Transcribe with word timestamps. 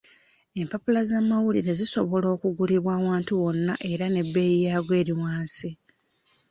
Empapula 0.61 1.01
z'amawulire 1.09 1.71
zisobola 1.79 2.27
okugulibwa 2.35 2.91
awantu 2.99 3.31
wonna 3.41 3.73
era 3.91 4.05
n'ebbeeyi 4.09 4.57
yaago 4.67 4.93
eri 5.01 5.13
wansi. 5.21 5.69